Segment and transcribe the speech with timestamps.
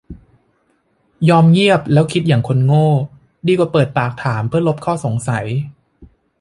[1.29, 2.87] ยอมเงียบแล้วคิดอย่างคนโง่
[3.47, 5.45] ดีกว่าเปิดปากถามเพื่อลบข้อสงสัย